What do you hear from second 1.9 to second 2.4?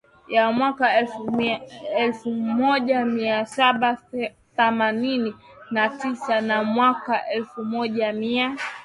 elfu